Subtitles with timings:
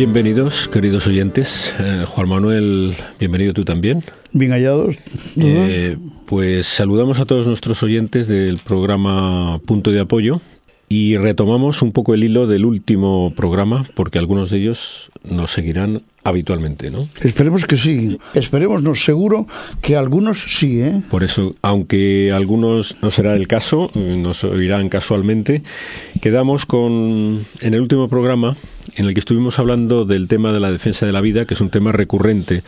[0.00, 1.74] Bienvenidos, queridos oyentes.
[1.78, 4.02] Eh, Juan Manuel, bienvenido tú también.
[4.32, 4.96] Bien hallados.
[5.36, 10.40] Eh, pues saludamos a todos nuestros oyentes del programa Punto de Apoyo
[10.88, 16.00] y retomamos un poco el hilo del último programa porque algunos de ellos nos seguirán
[16.24, 17.08] habitualmente, ¿no?
[17.22, 18.18] Esperemos que sí.
[18.34, 19.46] Esperemos, no seguro
[19.80, 21.02] que algunos sí, ¿eh?
[21.10, 25.62] Por eso, aunque algunos no será el caso, nos oirán casualmente,
[26.20, 28.56] quedamos con en el último programa
[28.96, 31.60] en el que estuvimos hablando del tema de la defensa de la vida, que es
[31.60, 32.62] un tema recurrente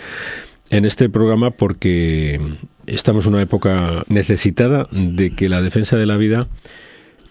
[0.70, 2.40] en este programa porque
[2.86, 6.48] estamos en una época necesitada de que la defensa de la vida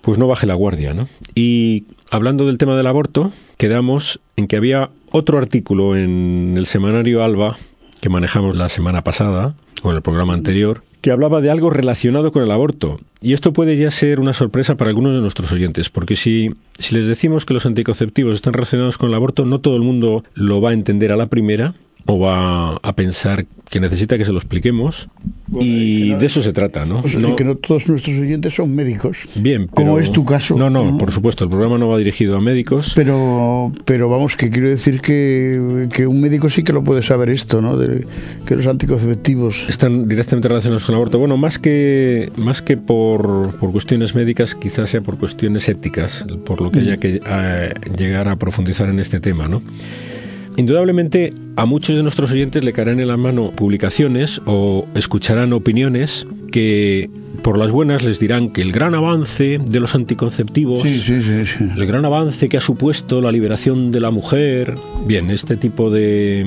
[0.01, 1.07] pues no baje la guardia, ¿no?
[1.35, 7.23] Y hablando del tema del aborto, quedamos en que había otro artículo en el semanario
[7.23, 7.57] Alba
[8.01, 12.31] que manejamos la semana pasada, o en el programa anterior, que hablaba de algo relacionado
[12.31, 12.99] con el aborto.
[13.21, 16.95] Y esto puede ya ser una sorpresa para algunos de nuestros oyentes, porque si, si
[16.95, 20.61] les decimos que los anticonceptivos están relacionados con el aborto, no todo el mundo lo
[20.61, 24.37] va a entender a la primera, o va a pensar que necesita que se lo
[24.37, 25.07] expliquemos
[25.59, 27.01] y de eso se trata, ¿no?
[27.01, 29.17] Pues no que no todos nuestros oyentes son médicos.
[29.35, 30.55] Bien, como es tu caso.
[30.55, 32.93] No, no, por supuesto, el programa no va dirigido a médicos.
[32.95, 37.29] Pero, pero vamos, que quiero decir que, que un médico sí que lo puede saber
[37.29, 37.77] esto, ¿no?
[37.77, 38.05] De,
[38.45, 41.19] que los anticonceptivos están directamente relacionados con el aborto.
[41.19, 46.61] Bueno, más que más que por, por cuestiones médicas, quizás sea por cuestiones éticas, por
[46.61, 49.61] lo que haya que eh, llegar a profundizar en este tema, ¿no?
[50.57, 56.27] Indudablemente a muchos de nuestros oyentes le caerán en la mano publicaciones o escucharán opiniones
[56.51, 57.09] que
[57.41, 62.49] por las buenas les dirán que el gran avance de los anticonceptivos, el gran avance
[62.49, 64.75] que ha supuesto la liberación de la mujer,
[65.07, 66.45] bien, este tipo de,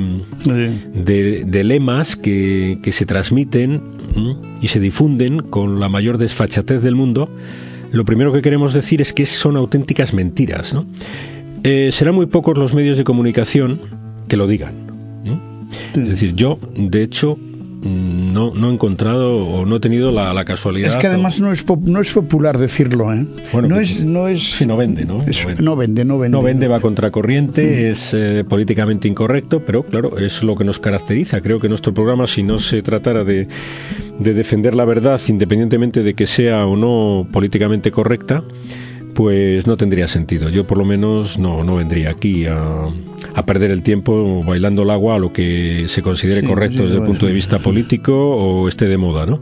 [0.94, 3.82] de, lemas que, se transmiten
[4.60, 7.28] y se difunden con la mayor desfachatez del mundo,
[7.90, 10.74] lo primero que queremos decir es que son auténticas mentiras.
[10.74, 10.86] ¿no?
[11.64, 13.80] Eh, serán muy pocos los medios de comunicación
[14.28, 14.84] que lo digan.
[15.94, 17.38] Es decir, yo, de hecho,
[17.82, 20.88] no, no he encontrado o no he tenido la, casualidad.
[20.88, 23.26] Es que además no, es no es popular decirlo, ¿eh?
[23.52, 24.56] Bueno, no, es, no es.
[24.56, 25.14] Sí, no vende, ¿no?
[25.14, 25.62] no, vende.
[25.62, 26.68] no vende, no vende.
[26.68, 31.40] va contracorriente, es eh, políticamente incorrecto, pero claro, es lo que nos caracteriza.
[31.40, 33.48] Creo que nuestro programa, si no se tratara de,
[34.18, 38.44] de defender la verdad, independientemente de que sea o no políticamente correcta,
[39.14, 40.48] pues no tendría sentido.
[40.48, 42.88] Yo por lo menos no, no vendría aquí a,
[43.34, 47.04] a perder el tiempo bailando el agua a lo que se considere correcto desde el
[47.04, 49.40] punto de vista político o esté de moda, ¿no?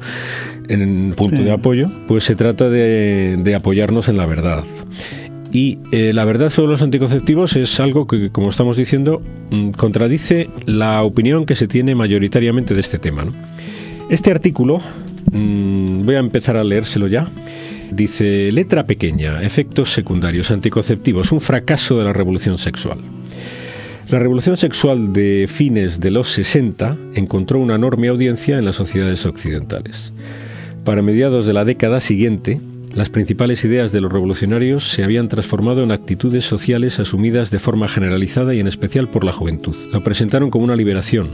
[0.68, 4.64] En punto de apoyo, pues se trata de, de apoyarnos en la verdad.
[5.52, 10.48] Y eh, la verdad sobre los anticonceptivos es algo que, como estamos diciendo, mm, contradice
[10.64, 13.24] la opinión que se tiene mayoritariamente de este tema.
[13.24, 13.34] ¿no?
[14.08, 14.80] Este artículo,
[15.30, 17.28] mm, voy a empezar a leérselo ya,
[17.92, 22.98] Dice, letra pequeña, efectos secundarios anticonceptivos, un fracaso de la revolución sexual.
[24.08, 29.26] La revolución sexual de fines de los 60 encontró una enorme audiencia en las sociedades
[29.26, 30.14] occidentales.
[30.84, 32.62] Para mediados de la década siguiente,
[32.94, 37.88] las principales ideas de los revolucionarios se habían transformado en actitudes sociales asumidas de forma
[37.88, 39.76] generalizada y en especial por la juventud.
[39.92, 41.28] La presentaron como una liberación,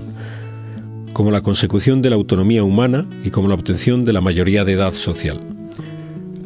[1.12, 4.72] como la consecución de la autonomía humana y como la obtención de la mayoría de
[4.72, 5.38] edad social.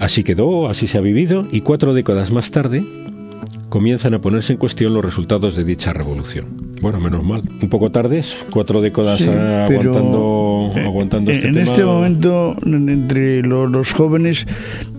[0.02, 2.82] Así quedó, así se ha vivido y cuatro décadas más tarde
[3.68, 6.74] comienzan a ponerse en cuestión los resultados de dicha revolución.
[6.80, 7.44] Bueno, menos mal.
[7.62, 8.20] Un poco tarde,
[8.50, 11.66] cuatro décadas aguantando, aguantando este en tema.
[11.66, 14.44] En este momento, entre los, jóvenes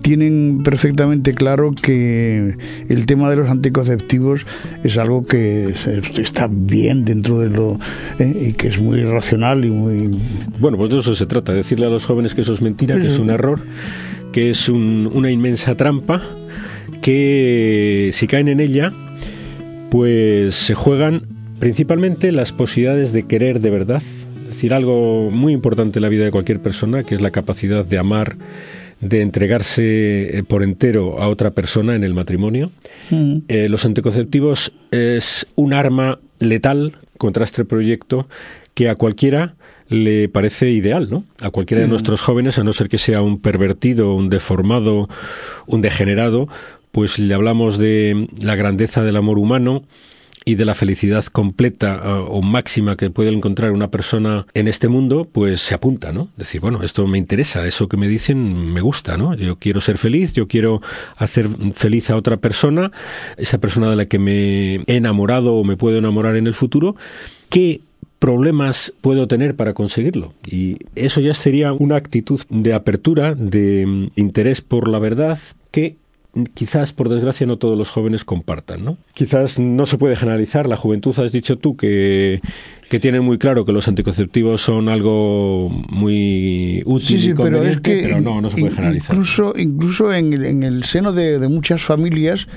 [0.00, 2.56] tienen perfectamente claro que
[2.88, 4.46] el tema de los anticonceptivos
[4.84, 5.74] es algo que
[6.16, 7.78] está bien dentro de lo
[8.18, 10.18] eh, y que es muy racional y muy
[10.58, 13.08] bueno pues de eso se trata decirle a los jóvenes que eso es mentira que
[13.08, 13.60] es un error
[14.34, 16.20] que es una inmensa trampa
[17.00, 18.92] que si caen en ella,
[19.92, 21.22] pues se juegan
[21.60, 24.02] principalmente las posibilidades de querer de verdad,
[24.42, 27.84] es decir, algo muy importante en la vida de cualquier persona, que es la capacidad
[27.84, 28.36] de amar,
[29.00, 32.72] de entregarse eh, por entero a otra persona en el matrimonio.
[33.10, 33.36] Mm.
[33.46, 38.26] Eh, los anticonceptivos es un arma letal contra este proyecto
[38.74, 39.54] que a cualquiera
[39.88, 41.24] le parece ideal, ¿no?
[41.40, 41.90] A cualquiera de mm.
[41.90, 45.08] nuestros jóvenes, a no ser que sea un pervertido, un deformado,
[45.66, 46.48] un degenerado,
[46.92, 49.84] pues le hablamos de la grandeza del amor humano
[50.44, 54.88] y de la felicidad completa eh, o máxima que puede encontrar una persona en este
[54.88, 56.28] mundo, pues se apunta, ¿no?
[56.36, 59.34] Decir, bueno, esto me interesa, eso que me dicen me gusta, ¿no?
[59.34, 60.82] Yo quiero ser feliz, yo quiero
[61.16, 62.92] hacer feliz a otra persona,
[63.36, 66.94] esa persona de la que me he enamorado o me puedo enamorar en el futuro,
[67.48, 67.80] que
[68.24, 70.32] problemas puedo tener para conseguirlo.
[70.50, 75.38] Y eso ya sería una actitud de apertura, de mm, interés por la verdad,
[75.70, 75.96] que
[76.54, 78.96] quizás, por desgracia, no todos los jóvenes compartan, ¿no?
[79.12, 80.66] Quizás no se puede generalizar.
[80.66, 82.40] La juventud, has dicho tú, que,
[82.88, 87.82] que tienen muy claro que los anticonceptivos son algo muy útil sí, sí, pero es
[87.82, 89.16] que pero no, no se puede generalizar.
[89.16, 92.48] Incluso, incluso en, el, en el seno de, de muchas familias,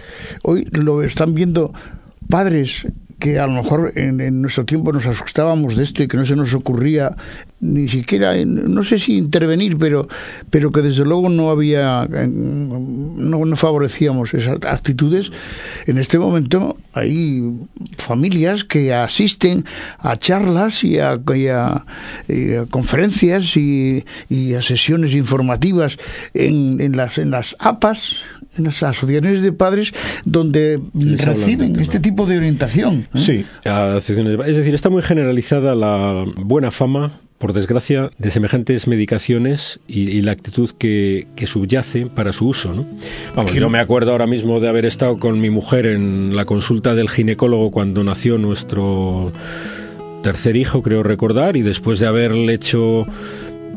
[0.45, 1.73] hoy lo están viendo
[2.29, 2.87] padres
[3.19, 6.25] que a lo mejor en, en, nuestro tiempo nos asustábamos de esto y que no
[6.25, 7.15] se nos ocurría
[7.59, 10.07] ni siquiera, no sé si intervenir, pero,
[10.49, 15.31] pero que desde luego no había, no, no favorecíamos esas actitudes.
[15.87, 17.41] En este momento hay
[17.97, 19.65] familias que asisten
[19.97, 21.85] a charlas y a, y a,
[22.27, 25.97] y a conferencias y, y, a sesiones informativas
[26.35, 28.17] en, en, las, en las APAS,
[28.55, 29.93] en las asociaciones de padres
[30.25, 33.07] donde Les reciben este tipo de orientación.
[33.15, 33.19] ¿eh?
[33.19, 34.07] Sí, es
[34.55, 40.31] decir, está muy generalizada la buena fama por desgracia, de semejantes medicaciones y, y la
[40.31, 42.73] actitud que, que, subyace para su uso.
[42.73, 42.85] ¿no?
[43.35, 46.95] Vamos, yo me acuerdo ahora mismo de haber estado con mi mujer en la consulta
[46.95, 49.31] del ginecólogo cuando nació nuestro
[50.23, 53.05] tercer hijo, creo recordar, y después de haberle hecho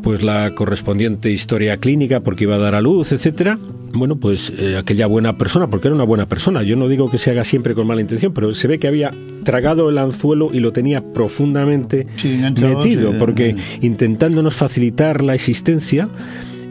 [0.01, 3.59] pues la correspondiente historia clínica porque iba a dar a luz, etcétera.
[3.93, 6.63] Bueno, pues eh, aquella buena persona, porque era una buena persona.
[6.63, 9.13] Yo no digo que se haga siempre con mala intención, pero se ve que había
[9.43, 16.09] tragado el anzuelo y lo tenía profundamente sí, metido, porque intentándonos facilitar la existencia.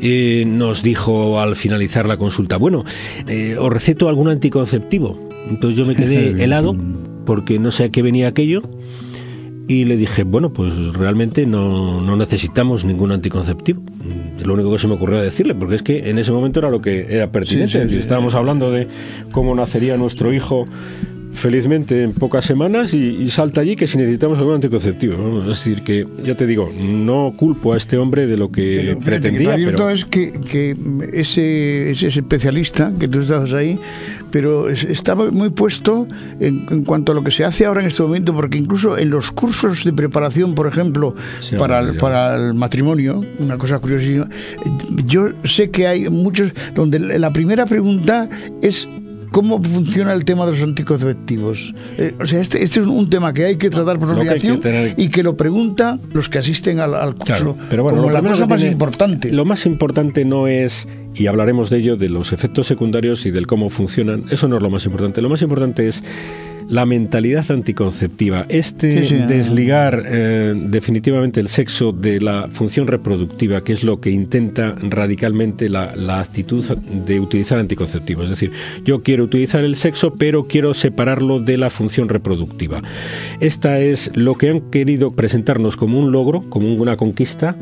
[0.02, 2.84] Eh, nos dijo al finalizar la consulta, bueno,
[3.28, 5.28] eh, os receto algún anticonceptivo.
[5.50, 6.74] Entonces yo me quedé helado
[7.26, 8.62] porque no sé a qué venía aquello
[9.70, 13.80] y le dije, bueno, pues realmente no, no, necesitamos ningún anticonceptivo.
[14.36, 16.70] Es lo único que se me ocurrió decirle, porque es que en ese momento era
[16.70, 17.74] lo que era pertinente.
[17.74, 18.88] Sí, sí, si sí, estábamos hablando de
[19.30, 20.64] cómo nacería nuestro hijo
[21.32, 25.16] felizmente en pocas semanas y, y, salta allí que si necesitamos algún anticonceptivo.
[25.16, 25.42] ¿no?
[25.42, 28.98] Es decir, que ya te digo, no culpo a este hombre de lo que pero,
[28.98, 29.56] pretendía.
[29.56, 30.76] Que pero es que, que
[31.12, 33.78] ese, ese, especialista que tú estabas ahí,
[34.30, 36.06] pero estaba muy puesto
[36.40, 39.10] en, en, cuanto a lo que se hace ahora en este momento, porque incluso en
[39.10, 44.28] los cursos de preparación, por ejemplo, sí, para, el, para el matrimonio, una cosa curiosísima,
[45.06, 48.28] yo sé que hay muchos donde la primera pregunta
[48.62, 48.88] es
[49.30, 51.74] cómo funciona el tema de los anticonceptivos.
[51.98, 54.62] Eh, o sea, este, este, es un tema que hay que tratar por obligación que
[54.62, 54.94] tener...
[54.96, 57.24] y que lo preguntan los que asisten al, al curso.
[57.24, 59.32] Claro, pero bueno, como lo la cosa más tiene, importante.
[59.32, 63.46] Lo más importante no es, y hablaremos de ello, de los efectos secundarios y del
[63.46, 64.24] cómo funcionan.
[64.30, 65.20] Eso no es lo más importante.
[65.22, 66.02] Lo más importante es
[66.70, 73.62] la mentalidad anticonceptiva, este Sí, sí, desligar eh, definitivamente el sexo de la función reproductiva,
[73.62, 78.24] que es lo que intenta radicalmente la, la, actitud de utilizar anticonceptivos.
[78.24, 78.52] Es decir,
[78.84, 82.82] yo quiero utilizar el sexo, pero quiero separarlo de la función reproductiva.
[83.40, 87.56] Esta es lo que han querido presentarnos como un logro, como una conquista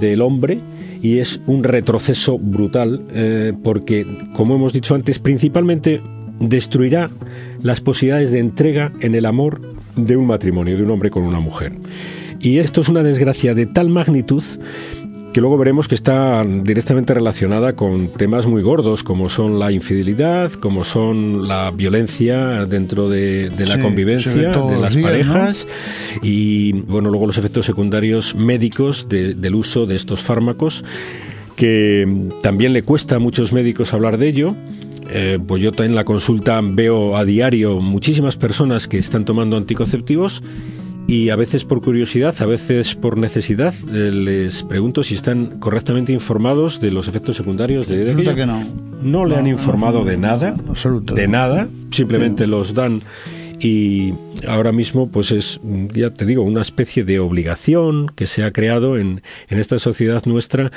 [0.00, 0.58] del hombre
[1.00, 6.00] y es un retroceso brutal eh, porque, como hemos dicho antes, principalmente
[6.40, 7.10] destruirá
[7.62, 9.60] las posibilidades de entrega en el amor
[9.96, 11.72] de un matrimonio, de un hombre con una mujer.
[12.40, 14.44] Y esto es una desgracia de tal magnitud
[15.32, 20.52] que luego veremos que está directamente relacionada con temas muy gordos como son la infidelidad,
[20.52, 25.66] como son la violencia dentro de, de la sí, convivencia de las días, parejas
[26.14, 26.20] ¿no?
[26.22, 30.84] y bueno luego los efectos secundarios médicos de, del uso de estos fármacos
[31.56, 34.56] que también le cuesta a muchos médicos hablar de ello
[35.10, 40.42] eh, pues yo en la consulta veo a diario muchísimas personas que están tomando anticonceptivos
[41.06, 46.12] y a veces por curiosidad, a veces por necesidad, eh, les pregunto si están correctamente
[46.12, 48.62] informados de los efectos secundarios de, de que no.
[49.02, 51.14] No le no, han informado no, de nada, absoluto.
[51.14, 53.00] de nada, simplemente los dan
[53.60, 54.14] y
[54.46, 55.60] ahora mismo pues es
[55.94, 60.24] ya te digo una especie de obligación que se ha creado en, en, esta sociedad
[60.26, 60.70] nuestra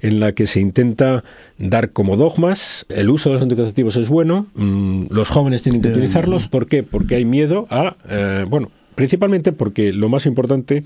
[0.00, 1.24] en la que se intenta
[1.58, 5.88] dar como dogmas el uso de los anticonceptivos es bueno mmm, los jóvenes tienen que
[5.88, 6.82] utilizarlos ¿por qué?
[6.82, 10.82] porque hay miedo a eh, bueno principalmente porque lo más importante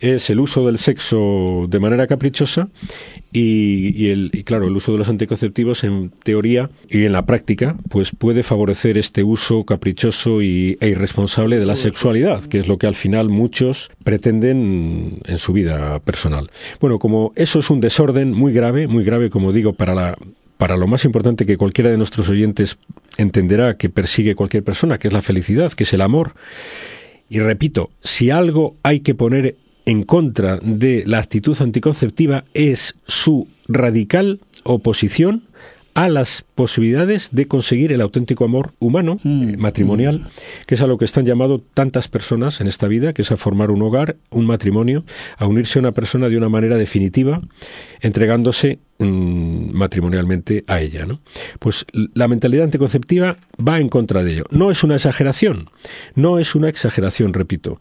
[0.00, 2.68] es el uso del sexo de manera caprichosa
[3.32, 8.10] y, el, claro, el uso de los anticonceptivos en teoría y en la práctica pues
[8.10, 12.86] puede favorecer este uso caprichoso y, e irresponsable de la sexualidad, que es lo que
[12.86, 16.50] al final muchos pretenden en su vida personal.
[16.80, 20.18] Bueno, como eso es un desorden muy grave, muy grave como digo para la
[20.56, 22.78] para lo más importante que cualquiera de nuestros oyentes
[23.18, 26.32] entenderá que persigue cualquier persona, que es la felicidad, que es el amor.
[27.28, 33.48] Y repito, si algo hay que poner en contra de la actitud anticonceptiva es su
[33.68, 35.44] radical oposición
[35.96, 40.26] a las posibilidades de conseguir el auténtico amor humano, mm, matrimonial, mm.
[40.66, 43.38] que es a lo que están llamado tantas personas en esta vida, que es a
[43.38, 45.04] formar un hogar, un matrimonio,
[45.38, 47.40] a unirse a una persona de una manera definitiva,
[48.02, 51.06] entregándose mmm, matrimonialmente a ella.
[51.06, 51.20] ¿no?
[51.58, 54.44] Pues la mentalidad anticonceptiva va en contra de ello.
[54.50, 55.70] No es una exageración,
[56.14, 57.78] no es una exageración, repito.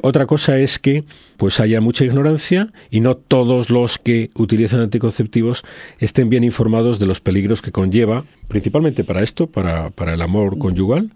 [0.00, 1.04] Otra cosa es que
[1.36, 5.64] pues haya mucha ignorancia y no todos los que utilizan anticonceptivos
[5.98, 10.58] estén bien informados de los peligros que conlleva, principalmente para esto, para, para el amor
[10.58, 11.12] conyugal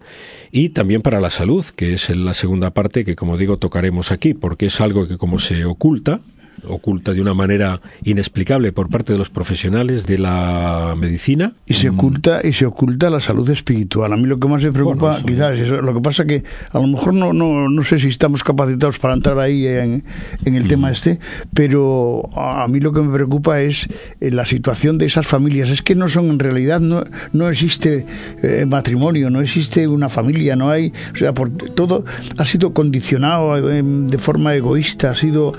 [0.51, 4.33] y también para la salud, que es la segunda parte que, como digo, tocaremos aquí,
[4.33, 6.21] porque es algo que como se oculta,
[6.67, 11.53] oculta de una manera inexplicable por parte de los profesionales de la medicina.
[11.65, 14.13] Y se oculta y se oculta la salud espiritual.
[14.13, 16.87] A mí lo que más me preocupa, quizás, es lo que pasa que a lo
[16.87, 20.03] mejor no, no, no sé si estamos capacitados para entrar ahí en,
[20.45, 21.19] en el tema este,
[21.53, 23.87] pero a mí lo que me preocupa es
[24.19, 25.69] eh, la situación de esas familias.
[25.69, 28.05] Es que no son en realidad, no, no existe
[28.41, 32.05] eh, matrimonio, no existe una familia, no hay, o sea, por, todo
[32.37, 35.53] ha sido condicionado eh, de forma egoísta, ha sido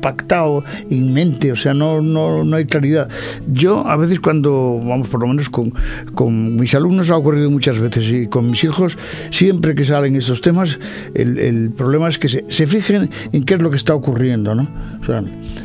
[0.00, 3.08] pactado en mente, o sea, no, no, no hay claridad.
[3.46, 5.72] Yo a veces cuando, vamos, por lo menos con,
[6.14, 8.96] con mis alumnos ha ocurrido muchas veces y con mis hijos,
[9.30, 10.78] siempre que salen estos temas,
[11.14, 14.54] el, el problema es que se, se, fijen en qué es lo que está ocurriendo,
[14.54, 14.68] ¿no?
[15.02, 15.22] O sea,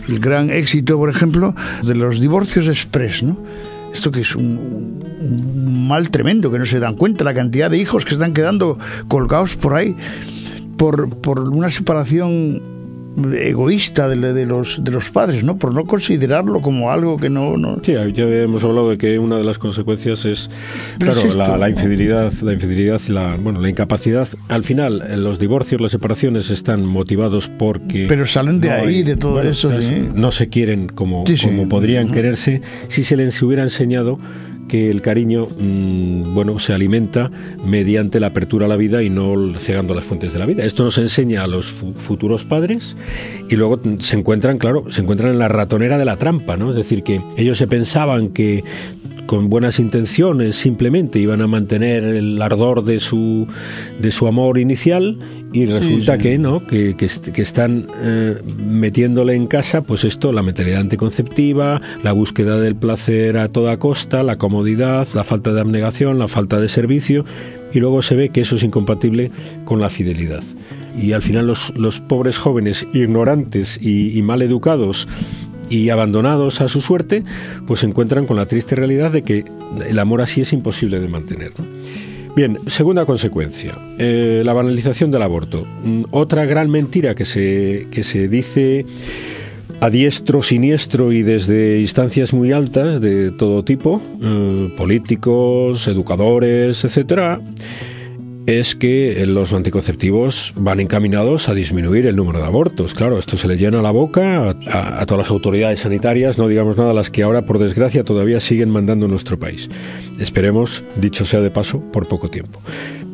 [0.07, 3.37] el gran éxito, por ejemplo, de los divorcios express, ¿no?
[3.93, 7.77] Esto que es un, un mal tremendo, que no se dan cuenta la cantidad de
[7.77, 8.77] hijos que están quedando
[9.09, 9.95] colgados por ahí
[10.81, 12.59] por, por una separación
[13.33, 15.57] egoísta de, de, los de los padres, ¿no?
[15.57, 17.77] Por no considerarlo como algo que no, no...
[17.83, 20.49] Sí, ya hemos hablado de que una de las consecuencias es,
[20.97, 24.27] claro, es la, la, infidelidad, la infidelidad, la, bueno, la incapacidad.
[24.47, 28.05] Al final, los divorcios, las separaciones están motivados porque...
[28.07, 30.07] Pero salen de no ahí, hay, de todo bueno, eso, ¿sí?
[30.13, 31.47] No se quieren como, sí, sí.
[31.47, 32.13] como podrían uh -huh.
[32.13, 34.19] quererse si se les hubiera enseñado
[34.71, 37.29] que el cariño mmm, bueno se alimenta
[37.65, 40.63] mediante la apertura a la vida y no cegando las fuentes de la vida.
[40.63, 42.95] Esto nos enseña a los fu futuros padres
[43.49, 46.69] y luego se encuentran, claro, se encuentran en la ratonera de la trampa, ¿no?
[46.69, 48.63] Es decir, que ellos se pensaban que
[49.25, 53.47] con buenas intenciones simplemente iban a mantener el ardor de su
[54.01, 55.19] de su amor inicial
[55.53, 56.23] y resulta sí, sí.
[56.29, 61.81] que no que, que, que están eh, metiéndole en casa pues esto la mentalidad anticonceptiva
[62.03, 66.59] la búsqueda del placer a toda costa la comodidad la falta de abnegación la falta
[66.59, 67.25] de servicio
[67.73, 69.31] y luego se ve que eso es incompatible
[69.65, 70.43] con la fidelidad
[70.97, 75.07] y al final los, los pobres jóvenes ignorantes y, y mal educados
[75.69, 77.23] y abandonados a su suerte,
[77.65, 79.45] pues se encuentran con la triste realidad de que
[79.87, 81.53] el amor así es imposible de mantener.
[81.57, 81.65] ¿no?
[82.33, 85.67] Bien, segunda consecuencia, eh, la banalización del aborto.
[85.83, 88.85] Mm, otra gran mentira que se, que se dice
[89.81, 97.41] a diestro, siniestro y desde instancias muy altas de todo tipo, eh, políticos, educadores, etcétera,
[98.45, 102.93] es que los anticonceptivos van encaminados a disminuir el número de abortos.
[102.93, 106.93] Claro, esto se le llena la boca a, todas las autoridades sanitarias, no digamos nada,
[106.93, 109.69] las que ahora, por desgracia, todavía siguen mandando en nuestro país.
[110.19, 112.59] Esperemos, dicho sea de paso, por poco tiempo.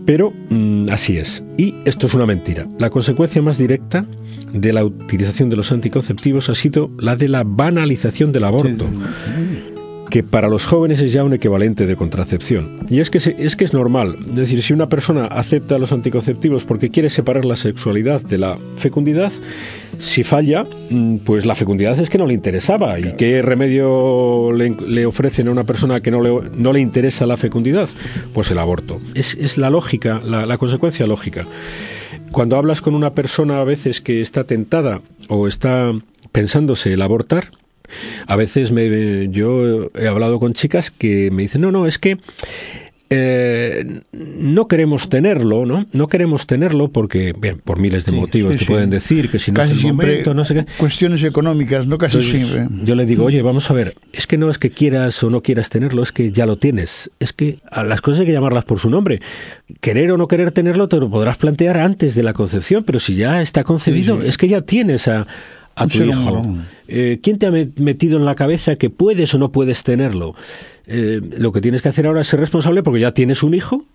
[0.06, 1.44] Pero mmm, así es.
[1.58, 2.66] Y esto es una mentira.
[2.80, 4.06] La consecuencia más directa
[4.54, 8.86] de la utilización de los anticonceptivos ha sido la de la banalización del aborto.
[10.10, 12.80] Que para los jóvenes es ya un equivalente de contracepción.
[12.90, 16.66] Y es que, es que es normal, es decir, si una persona acepta los anticonceptivos
[16.66, 19.32] porque quiere separar la sexualidad de la fecundidad,
[20.00, 23.00] si falla, mm, pues la fecundidad es que no le interesaba.
[23.00, 27.38] ¿Y qué remedio le, ofrecen a una persona que no le, no le interesa la
[27.38, 27.90] fecundidad?
[28.34, 29.02] Pues el aborto.
[29.16, 31.46] Es, es la lógica, la consecuencia lógica.
[32.32, 35.94] Cuando hablas con una persona a veces que está tentada o está
[36.32, 37.52] pensándose el abortar,
[38.26, 42.18] a veces me, yo he hablado con chicas que me dicen, no, no, es que
[43.10, 45.88] eh, no queremos tenerlo, ¿no?
[45.94, 48.72] No queremos tenerlo porque, bien, por miles de sí, motivos sí, que sí.
[48.72, 50.66] pueden decir, que si no casi es el momento, no sé qué.
[50.78, 51.98] Cuestiones económicas, ¿no?
[51.98, 52.86] Casi Entonces, siempre.
[52.86, 55.42] Yo le digo, oye, vamos a ver, es que no es que quieras o no
[55.42, 57.10] quieras tenerlo, es que ya lo tienes.
[57.20, 59.22] Es que a las cosas hay que llamarlas por su nombre.
[59.80, 63.16] Querer o no querer tenerlo te lo podrás plantear antes de la concepción, pero si
[63.16, 65.28] ya está concebido, es que ya tienes a,
[65.78, 66.44] a tu hijo.
[66.88, 70.36] Eh, ¿Quién te ha metido en la cabeza que puedes o no puedes tenerlo?
[70.88, 73.86] Eh, lo que tienes que hacer ahora es ser responsable porque ya tienes un hijo,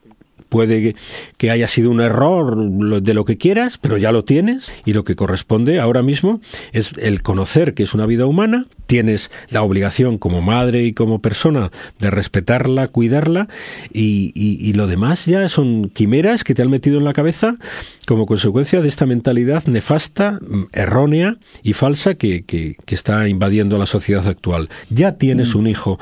[0.49, 0.95] puede
[1.39, 5.03] que haya sido un error de lo que quieras, pero ya lo tienes y lo
[5.03, 6.41] que corresponde ahora mismo
[6.73, 11.23] es el conocer que es una vida humana, tienes la obligación como madre y como
[11.23, 13.49] persona de respetarla, cuidarla
[13.91, 17.57] y, y, y, lo demás ya son quimeras que te han metido en la cabeza
[18.07, 20.41] como consecuencia de esta mentalidad nefasta,
[20.75, 24.69] errónea y falsa que, que, que está invadiendo la sociedad actual.
[24.91, 25.59] Ya tienes mm.
[25.59, 25.99] un hijo,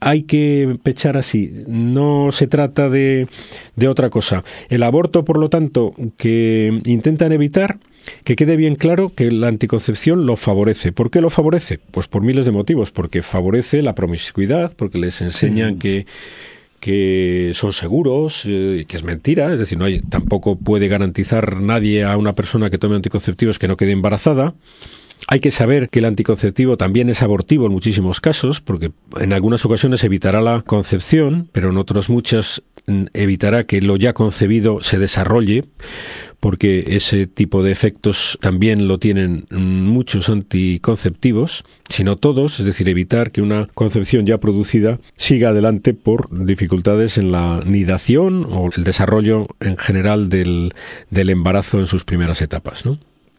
[0.00, 3.28] hay que pechar así, no se trata de,
[3.76, 4.44] de otra cosa.
[4.70, 7.80] El aborto, por lo tanto, que intentan evitar
[8.24, 10.92] que quede bien claro que la anticoncepción lo favorece.
[10.92, 11.78] ¿Por qué lo favorece?
[11.90, 16.06] Pues por miles de motivos, porque favorece la promiscuidad, porque les enseñan que
[16.80, 22.04] que son seguros, eh, que es mentira, es decir, no hay, tampoco puede garantizar nadie
[22.04, 24.54] a una persona que tome anticonceptivos que no quede embarazada.
[25.28, 29.64] Hay que saber que el anticonceptivo también es abortivo en muchísimos casos, porque en algunas
[29.66, 32.69] ocasiones evitará la concepción, pero en otras muchas mm,
[33.14, 35.64] evitará que lo ya concebido se desarrolle
[36.40, 43.30] porque ese tipo de efectos también lo tienen muchos anticonceptivos, sino todos, es decir, evitar
[43.30, 49.48] que una concepción ya producida siga adelante por dificultades en la nidación o el desarrollo
[49.60, 50.72] en general del,
[51.10, 52.84] del embarazo en sus primeras etapas.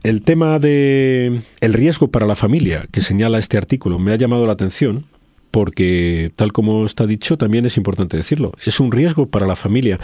[0.03, 4.45] El tema de el riesgo para la familia que señala este artículo me ha llamado
[4.45, 5.05] la atención
[5.51, 9.99] porque tal como está dicho también es importante decirlo, es un riesgo para la familia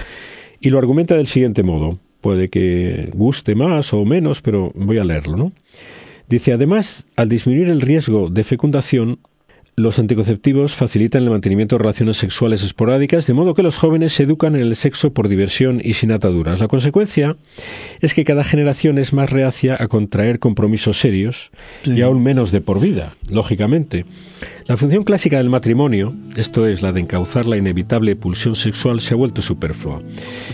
[0.59, 5.03] y lo argumenta del siguiente modo puede que guste más o menos, pero voy a
[5.03, 5.51] leerlo, ¿no?
[6.27, 9.19] Dice, además, al disminuir el riesgo de fecundación,
[9.79, 14.23] los anticonceptivos facilitan el mantenimiento de relaciones sexuales esporádicas, de modo que los jóvenes se
[14.23, 16.59] educan en el sexo por diversión y sin ataduras.
[16.59, 17.37] La consecuencia
[18.01, 21.51] es que cada generación es más reacia a contraer compromisos serios
[21.83, 24.05] y aún menos de por vida, lógicamente.
[24.65, 29.13] La función clásica del matrimonio, esto es la de encauzar la inevitable pulsión sexual, se
[29.13, 30.01] ha vuelto superflua.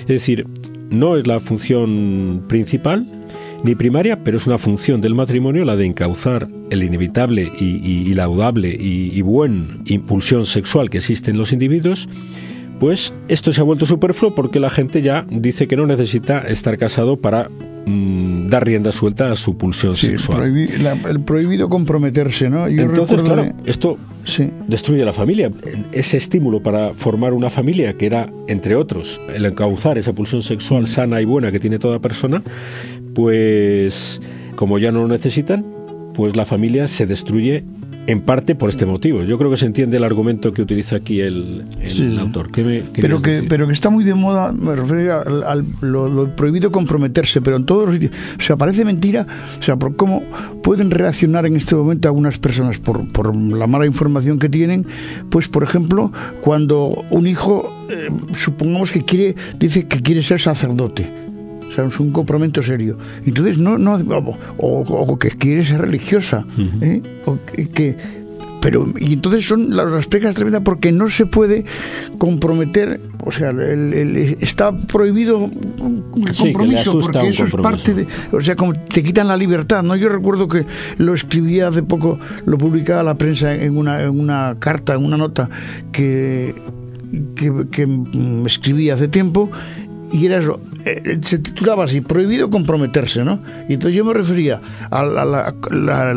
[0.01, 0.47] Es decir,
[0.89, 3.22] no es la función principal
[3.63, 8.69] ni primaria, pero es una función del matrimonio la de encauzar el inevitable y, laudable
[8.69, 12.07] y, y buen impulsión sexual que existe en los individuos
[12.83, 16.77] pues esto se ha vuelto superfluo porque la gente ya dice que no necesita estar
[16.77, 17.49] casado para
[17.85, 20.53] mm, dar rienda suelta a su pulsión sexual.
[21.09, 22.67] el prohibido comprometerse, ¿no?
[22.67, 23.97] Entonces, claro, esto
[24.67, 25.49] destruye la familia.
[25.93, 30.85] Ese estímulo para formar una familia, que era, entre otros, el encauzar esa pulsión sexual
[30.85, 32.43] sana y buena que tiene toda persona,
[33.13, 34.21] pues
[34.55, 35.65] como ya no lo necesitan,
[36.13, 37.63] pues la familia se destruye
[38.07, 39.23] en parte por este motivo.
[39.23, 41.63] Yo creo que se entiende el argumento que utiliza aquí el,
[42.19, 42.49] autor.
[42.51, 47.55] pero, que, pero que está muy de moda, me refiero al, lo, prohibido comprometerse, pero
[47.55, 48.11] en todos los sitios.
[48.37, 49.25] O sea, parece mentira,
[49.59, 50.23] o sea, por cómo
[50.61, 54.85] pueden reaccionar en este momento algunas personas por, por la mala información que tienen.
[55.29, 61.22] Pues, por ejemplo, cuando un hijo, eh, supongamos que quiere, dice que quiere ser sacerdote
[61.73, 62.97] o sea, es un compromiso serio.
[63.25, 63.99] Entonces, no, no
[64.57, 66.45] o, que quiere ser religiosa,
[66.81, 67.01] ¿eh?
[67.25, 67.37] o
[67.73, 67.97] que,
[68.61, 71.65] pero y entonces son las, las tremendas porque no se puede
[72.17, 73.51] comprometer o sea
[74.39, 79.35] está prohibido el compromiso porque eso es parte de o sea como te quitan la
[79.35, 80.65] libertad no yo recuerdo que
[80.97, 85.17] lo escribía hace poco lo publicaba la prensa en una, en una carta en una
[85.17, 85.49] nota
[85.91, 86.55] que
[87.35, 87.87] que, que
[88.45, 89.51] escribí hace tiempo
[90.13, 93.39] y era eso, eh, se titulaba así, prohibido comprometerse, ¿no?
[93.69, 95.53] Y entonces yo me refería a la,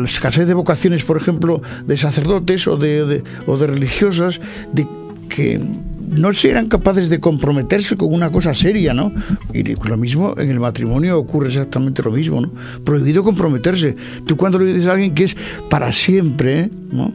[0.03, 4.41] escasez de vocaciones, por ejemplo, de sacerdotes o de, o de religiosas,
[4.73, 4.87] de
[5.29, 5.59] que
[6.07, 9.11] no eran capaces de comprometerse con una cosa seria, ¿no?
[9.53, 12.51] Y lo mismo en el matrimonio ocurre exactamente lo mismo, ¿no?
[12.83, 13.95] Prohibido comprometerse.
[14.25, 15.37] Tú cuando le dices a alguien que es
[15.69, 17.11] para siempre, ¿no?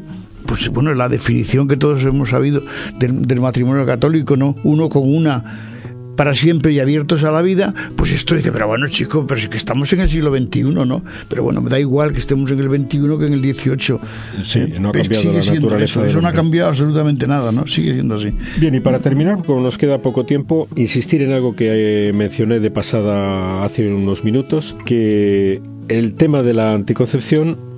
[0.47, 2.63] Pues bueno, la definición que todos hemos sabido
[2.99, 4.57] del, del matrimonio católico, ¿no?
[4.65, 5.73] Uno con una
[6.17, 9.49] para siempre y abiertos a la vida, pues esto dice, pero bueno, chico, pero es
[9.49, 11.03] que estamos en el siglo XXI, ¿no?
[11.29, 13.99] Pero bueno, da igual que estemos en el XXI que en el XVIII.
[14.45, 14.77] Sí, ¿eh?
[14.81, 16.01] no ha cambiado la naturaleza.
[16.01, 17.67] Eso, eso no ha cambiado absolutamente nada, ¿no?
[17.67, 18.33] Sigue siendo así.
[18.59, 22.61] Bien, y para terminar, como nos queda poco tiempo, insistir en algo que eh, mencioné
[22.61, 27.72] de pasada hace unos minutos, que el tema de la anticoncepción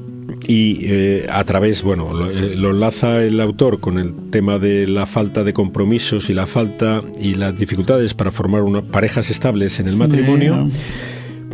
[0.47, 5.07] y eh, a través, bueno, eh, lo, enlaza el autor con el tema de la
[5.07, 9.89] falta de compromisos y la falta y las dificultades para formar unas parejas estables en
[9.89, 10.69] el matrimonio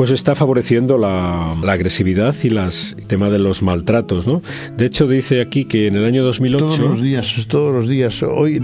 [0.00, 4.40] pues está favoreciendo la, agresividad y las, el tema de los maltratos, ¿no?
[4.74, 6.64] De hecho, dice aquí que en el año 2008...
[6.64, 8.22] Todos los días, todos los días.
[8.22, 8.62] Hoy,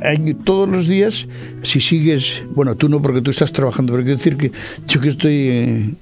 [0.00, 1.28] hay, todos los días,
[1.62, 2.44] si sigues...
[2.54, 4.52] Bueno, tú no, porque tú estás trabajando, pero quiero decir que
[4.88, 5.98] yo que estoy en,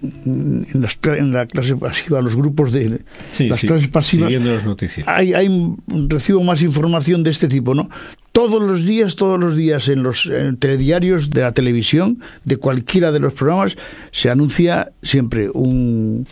[0.77, 3.01] en, la clase pasiva, los grupos de
[3.37, 4.29] las clases pasivas...
[4.29, 5.05] Siguiendo las noticias.
[5.09, 5.75] Hay, hay,
[6.09, 7.91] recibo más información de este tipo, ¿no?
[8.39, 13.19] Todos los días, todos los días en los telediarios de la televisión, de cualquiera de
[13.19, 13.77] los programas,
[14.13, 16.25] se anuncia siempre un,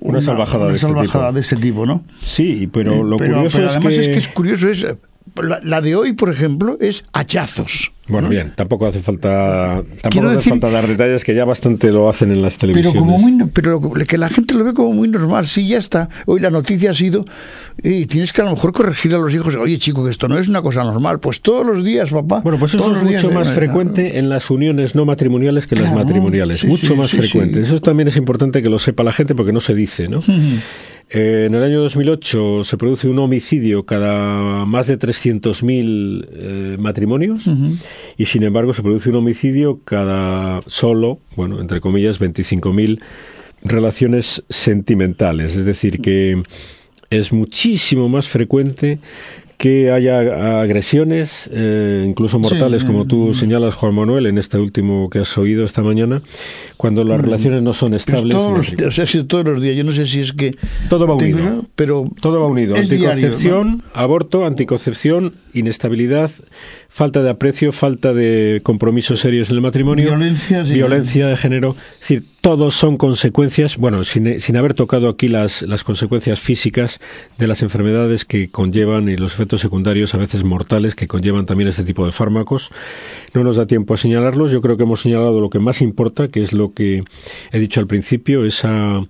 [0.00, 1.32] una, salvajada, de, este tipo.
[1.32, 1.86] de, este tipo.
[1.86, 2.02] ¿no?
[2.26, 4.00] Sí, pero lo curioso además es que...
[4.00, 4.84] es que es curioso es
[5.62, 7.92] la, de hoy, por ejemplo, es hachazos.
[8.08, 12.32] Bueno, bien, tampoco hace falta tampoco hace falta dar detalles que ya bastante lo hacen
[12.32, 12.92] en las televisiones.
[12.92, 16.08] Pero como muy, pero que la gente lo ve como muy normal, sí, ya está.
[16.26, 17.24] Hoy la noticia ha sido
[17.80, 20.36] y tienes que a lo mejor corregir a los hijos, "Oye, chico, que esto no
[20.36, 22.40] es una cosa normal." Pues todos los días, papá.
[22.40, 25.94] Bueno, pues eso es mucho más frecuente en las uniones no matrimoniales que en las
[25.94, 27.60] matrimoniales, mucho más frecuente.
[27.60, 30.22] Eso también es importante que lo sepa la gente porque no se dice, ¿no?
[31.10, 37.44] Eh, en el año 2008 se produce un homicidio cada más de 300.000 eh, matrimonios
[38.16, 43.00] y sin embargo se produce un homicidio cada solo, bueno, entre comillas, 25.000
[43.62, 45.56] relaciones sentimentales.
[45.56, 46.42] Es decir, que
[47.10, 48.98] es muchísimo más frecuente
[49.62, 55.20] que haya agresiones, eh, incluso mortales, como tú señalas, Juan Manuel, en este último que
[55.20, 56.20] has oído esta mañana,
[56.76, 57.22] cuando las mm.
[57.22, 58.36] relaciones no son estables.
[58.36, 60.56] Todos los, o sea, si todos los días, yo no sé si es que...
[60.88, 61.64] Todo va unido.
[61.76, 62.74] pero todo va unido.
[62.74, 66.30] Anticoncepción, aborto, anticoncepción, inestabilidad,
[66.88, 71.76] falta de aprecio, falta de compromisos serios en el matrimonio, violencia, violencia de género.
[71.94, 76.98] Es decir, todos son consecuencias, bueno, sin, sin haber tocado aquí las, las consecuencias físicas
[77.38, 81.68] de las enfermedades que conllevan y los efectos secundarios a veces mortales que conllevan también
[81.68, 82.70] este tipo de fármacos.
[83.32, 84.50] No nos da tiempo a señalarlos.
[84.50, 87.04] Yo creo que hemos señalado lo que más importa, que es lo que
[87.52, 89.04] he dicho al principio, esa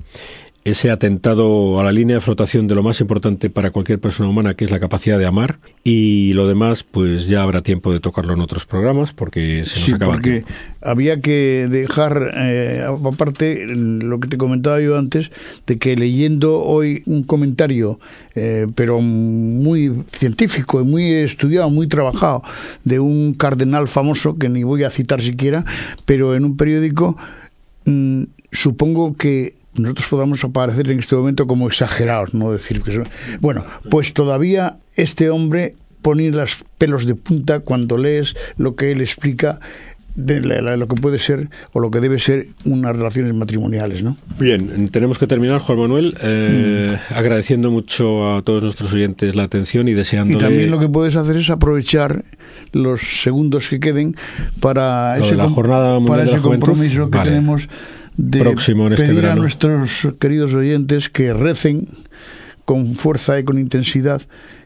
[0.65, 4.55] ese atentado a la línea de flotación de lo más importante para cualquier persona humana,
[4.55, 8.35] que es la capacidad de amar, y lo demás, pues ya habrá tiempo de tocarlo
[8.35, 10.13] en otros programas, porque se nos sí, acaba.
[10.13, 10.45] Porque
[10.81, 15.33] había que dejar eh, aparte lo que te comentaba yo antes,
[15.67, 17.99] de que leyendo hoy un comentario,
[18.37, 22.45] eh, pero muy científico y muy estudiado, muy trabajado,
[22.85, 25.65] de un cardenal famoso, que ni voy a citar siquiera,
[26.05, 27.17] pero en un periódico,
[27.85, 28.23] mm,
[28.53, 33.05] supongo que nosotros podamos aparecer en este momento como exagerados, no decir que
[33.41, 39.01] bueno, pues todavía este hombre pone los pelos de punta cuando lees lo que él
[39.01, 39.61] explica
[40.15, 40.41] de
[40.77, 44.17] lo que puede ser o lo que debe ser unas relaciones matrimoniales, ¿no?
[44.39, 47.15] Bien, tenemos que terminar, Juan Manuel, eh, mm.
[47.15, 50.39] agradeciendo mucho a todos nuestros oyentes la atención y deseándole...
[50.39, 52.25] Y también lo que puedes hacer es aprovechar
[52.73, 54.17] los segundos que queden
[54.61, 57.69] para ese, la jornada para ese compromiso que tenemos
[58.17, 61.89] de Próximo en este pedir a nuestros queridos oyentes que recen
[62.65, 64.23] con fuerza y con intensidad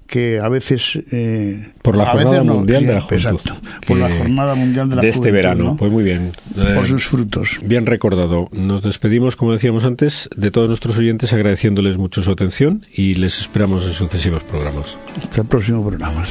[0.06, 3.40] que a veces eh, por la jornada mundial de la juventud
[3.86, 5.76] por la jornada mundial de la de este verano.
[5.76, 6.32] pues muy bien.
[6.54, 7.58] Por eh, sus frutos.
[7.64, 8.48] bien recordado.
[8.52, 13.40] Nos despedimos como decíamos antes de todos nuestros oyentes agradeciéndoles mucho su atención y les
[13.40, 14.96] esperamos en sucesivos programas.
[15.20, 16.24] Hasta el próximo programa